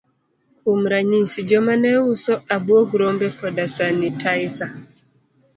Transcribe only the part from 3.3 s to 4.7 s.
koda sanitaisa.